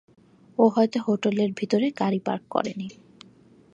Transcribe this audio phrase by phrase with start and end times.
[0.57, 2.87] ও হয়তো হোটেলের ভিতরে গাড়ি পার্ক করেনি।